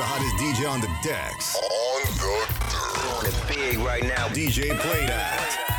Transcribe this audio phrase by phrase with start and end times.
[0.00, 1.54] the hottest DJ on the decks.
[1.56, 4.28] On the On it big right now.
[4.28, 5.69] DJ PlayDAT.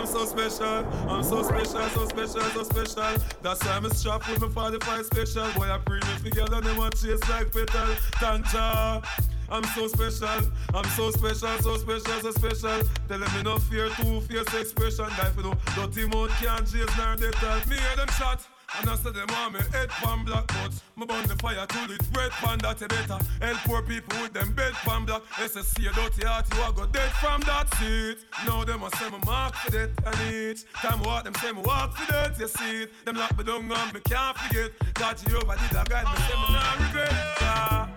[0.00, 3.22] I'm so special, I'm so special, so special, so special.
[3.42, 5.46] That's why I'm a strap with my 45 special.
[5.52, 7.86] Boy, I bring me together and they want chase like petal.
[8.16, 9.02] Thank Jah.
[9.50, 12.80] I'm so special, I'm so special, so special, so special.
[13.08, 15.04] Tell them me no fear, two fierce expression.
[15.18, 18.40] Guy for no dirty mouth can't chase nor they tell me hear them shot.
[18.78, 21.90] And I say them want me head pan black but Me burn the fire till
[21.90, 25.22] it red pan that you better Help poor people with them bed pan black.
[25.36, 28.18] SSC a dirty heart you a go dead from that seat.
[28.46, 31.62] Now them a say me mark for that and each Time what them say me
[31.62, 33.04] walk for that you see it.
[33.04, 34.70] Them lock me down and me can't forget.
[34.94, 37.12] God Jehovah did a guide me say me not regret.
[37.40, 37.88] Yeah.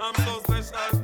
[0.00, 0.97] I'm so special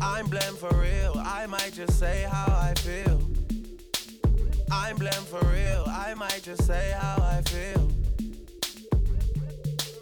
[0.00, 1.14] I'm blamed for real.
[1.16, 3.20] I might just say how I feel.
[4.72, 5.84] I'm blamed for real.
[5.86, 7.90] I might just say how I feel.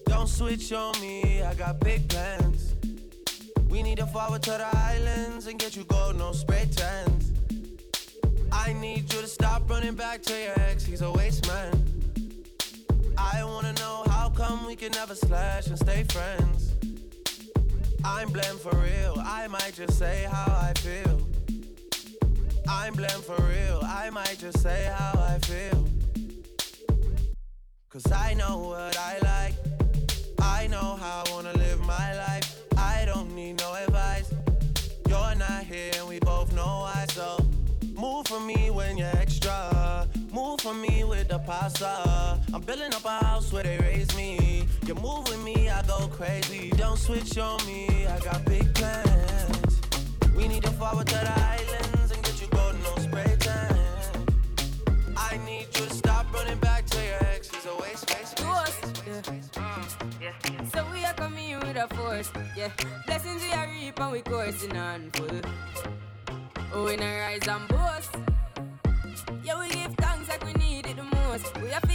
[0.07, 1.43] Don't switch on me.
[1.43, 2.75] I got big plans.
[3.69, 7.33] We need to forward to the islands and get you gold, no spray tans.
[8.53, 11.73] I need you to stop running back to your ex, he's a waste man.
[13.17, 16.73] I wanna know how come we can never slash and stay friends.
[18.19, 21.21] I'm blamed for real, I might just say how I feel.
[22.69, 25.87] I'm blamed for real, I might just say how I feel.
[27.89, 29.55] Cause I know what I like,
[30.41, 32.61] I know how I wanna live my life.
[32.77, 34.35] I don't need no advice.
[35.09, 37.39] You're not here and we both know why, so
[37.95, 40.09] move for me when you're extra.
[40.33, 42.41] Move for me with the pasta.
[42.53, 44.58] I'm building up a house where they raise me
[46.19, 46.71] crazy.
[46.71, 49.81] Don't switch on me, I got big plans.
[50.37, 54.27] We need to forward to the islands and get you golden on spray tan.
[55.17, 57.49] I need you to stop running back to your ex.
[57.55, 60.65] It's a waste, waste, waste, waste, waste mm, yeah.
[60.75, 62.73] So we are coming with a force, yeah.
[63.07, 65.41] Blessings we are reaping, we coursing on full.
[66.75, 68.17] Oh, we rise and boast.
[69.45, 71.57] Yeah, we give thanks like we need it the most.
[71.63, 71.88] We are.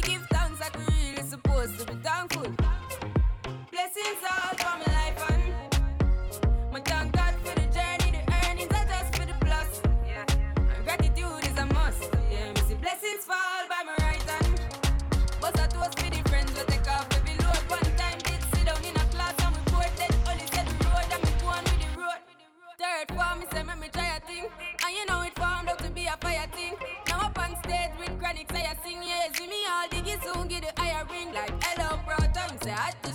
[28.83, 32.17] Sing yeah, see me all diggy soon, get the higher ring like hello, bro.
[32.33, 33.12] Time say hot to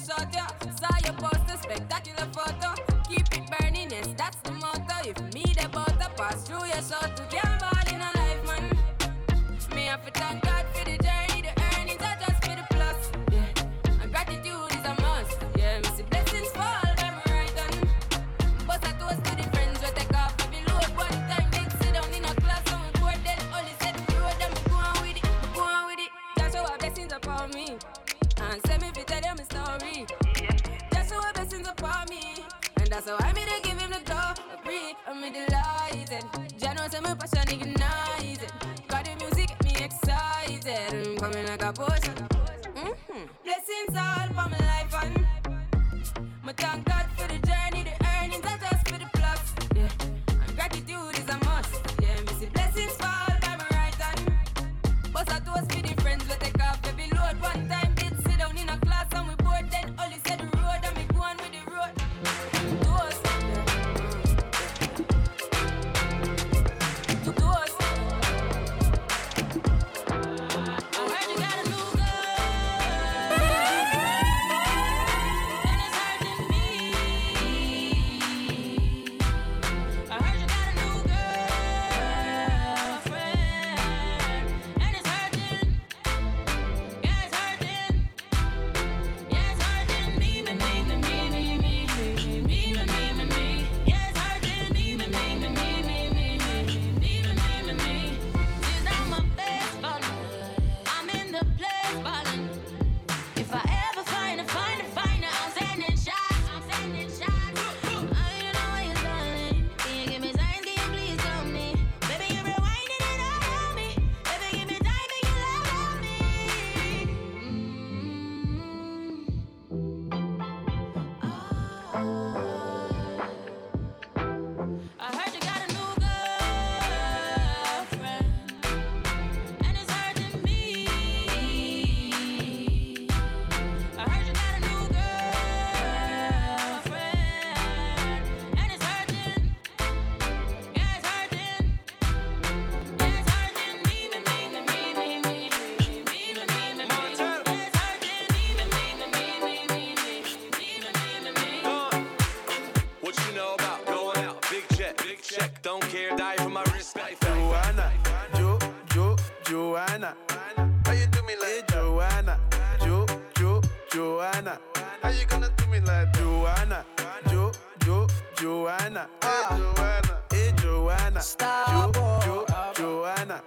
[164.48, 164.60] Joanna.
[165.02, 166.84] How you gonna do me like Joanna?
[167.28, 167.52] Jo,
[167.84, 168.06] Jo,
[168.36, 169.08] Joanna.
[169.22, 170.18] Hey, Joanna.
[170.30, 171.20] Hey, Joanna.
[171.20, 173.42] Star jo, jo, Joanna.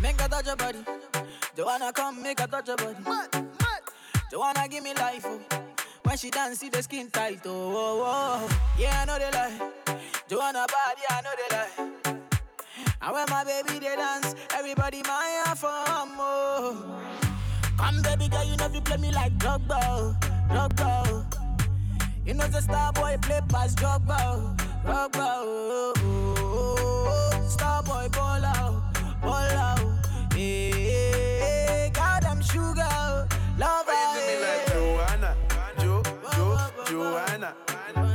[0.00, 0.78] Make a touch your body.
[1.56, 2.96] Joanna, come make a touch your body.
[4.30, 5.24] Joanna, give me life.
[5.24, 5.40] Oh.
[6.02, 7.40] When she dance, see the skin tight.
[7.46, 8.60] Oh, oh, oh.
[8.78, 9.70] yeah, I know they lie.
[10.28, 11.92] Joanna body, I know they lie.
[13.00, 16.26] And when my baby they dance, everybody my for oh, more.
[16.26, 16.31] Oh, oh.
[17.94, 20.16] And baby girl, you know you play me like Drogba,
[20.48, 21.24] Drogba.
[22.24, 25.28] You know the star boy play pass Drogba, Drogba.
[27.48, 28.82] Star boy ball out,
[29.20, 29.80] ball out.
[30.32, 31.90] Hey.
[31.92, 35.36] God, I'm sugar, love Why you do me like Joanna,
[35.78, 36.02] Jo,
[36.34, 36.44] Jo,
[36.86, 37.54] Joanna?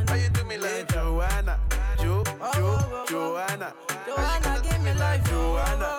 [0.07, 1.59] How you do me like Joanna,
[1.99, 2.23] Jo,
[2.55, 3.73] Jo, Joanna?
[4.07, 5.85] Joanna, give me like Joanna.
[5.85, 5.96] Oh.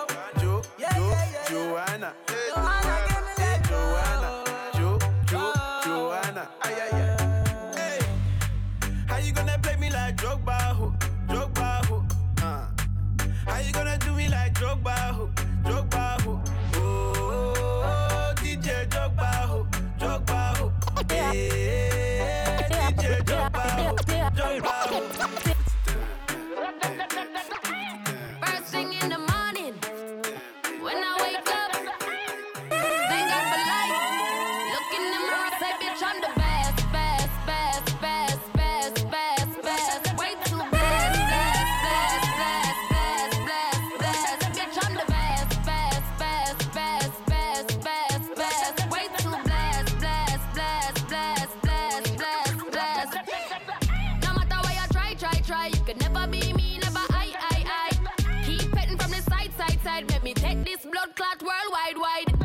[56.13, 58.43] Never be me, never I, I, I.
[58.45, 60.09] Keep petting from the side, side, side.
[60.11, 62.38] Let me take this blood clot worldwide, wide.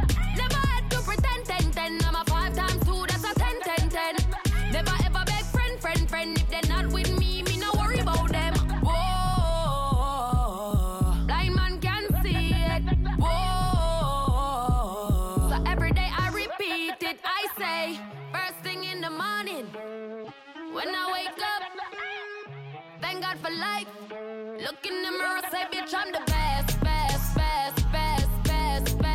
[23.36, 23.88] For life.
[24.10, 29.13] Look in the mirror, say, bitch, I'm the best, best, best, best, best, best.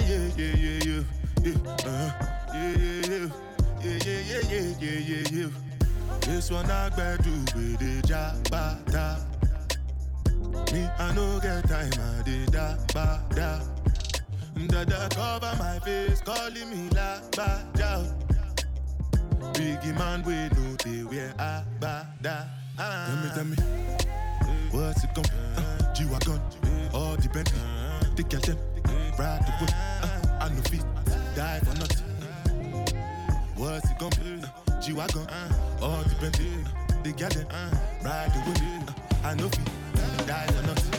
[0.00, 1.02] Yeah, yeah, yeah, yeah,
[1.42, 2.12] yeah, yeah,
[2.54, 3.28] yeah, yeah, yeah,
[3.82, 5.50] yeah, yeah, yeah, yeah, yeah, yeah, yeah.
[6.20, 9.20] This one I better with the jabata.
[10.72, 13.60] Me, I no get time, I did da ba da.
[14.68, 18.02] Dada cover my face, calling me la ba da.
[19.52, 22.48] Biggie man, we know they wear a bada.
[22.76, 23.56] Tell me, tell me,
[24.72, 25.24] what's it gon'
[25.56, 26.40] uh, G-Wagon,
[26.92, 27.60] all the Bentley,
[28.16, 28.58] the girl them,
[29.18, 29.70] ride the whip.
[30.02, 30.08] Uh,
[30.40, 30.62] I know
[31.36, 32.06] die for nothing.
[33.56, 34.42] What's it gonna be?
[34.42, 35.92] Uh, G wagon, uh, all.
[35.92, 36.02] Uh,
[37.02, 37.12] the
[37.50, 37.70] uh,
[38.04, 38.58] ride the whip.
[39.24, 39.48] Uh, I know
[40.26, 40.94] die for nothing.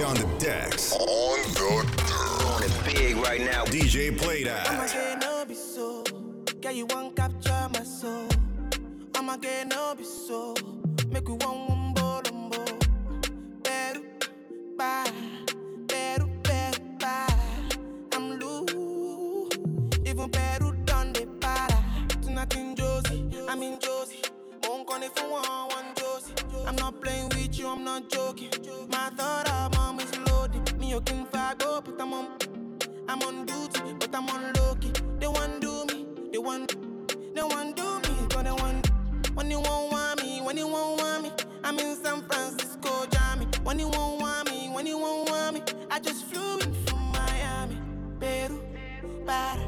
[0.00, 0.92] on the decks.
[0.94, 2.01] On the
[2.92, 3.64] on big right now.
[3.64, 5.20] DJ Play I'ma That.
[5.20, 6.04] no be so.
[6.60, 8.28] Girl, you want capture my soul.
[9.14, 10.54] I'ma get no be so.
[11.10, 12.64] Make we one one bolombo.
[13.64, 14.04] Peru,
[14.76, 15.10] bye.
[15.88, 17.34] Peru, Peru, bye.
[18.12, 19.56] I'm loose.
[20.06, 21.82] Even Peru done the para.
[22.22, 24.22] Tonight in Josie, I'm in Josie.
[24.68, 26.34] Won't call it for one, one Josie.
[26.66, 28.50] I'm not playing with you, I'm not joking.
[28.90, 30.78] My thought of mom is loaded.
[30.78, 32.41] Me, you can fire go, but I'm on.
[33.12, 34.90] I'm on duty, but I'm on low key.
[35.20, 36.74] They want do me, they want,
[37.34, 38.90] they want do me, but they want.
[39.34, 41.30] When you won't want me, when you won't want me,
[41.62, 43.46] I'm in San Francisco, Jammy.
[43.64, 47.12] When you won't want me, when you won't want me, I just flew in from
[47.12, 47.76] Miami,
[48.18, 48.62] Peru,
[49.26, 49.60] para,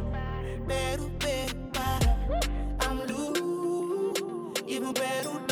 [0.67, 2.41] Peru, Peru, para.
[2.81, 5.44] I'm loose, even better.